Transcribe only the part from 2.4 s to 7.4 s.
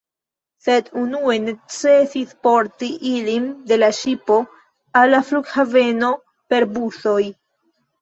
porti ilin de la ŝipo al la flughaveno per busoj.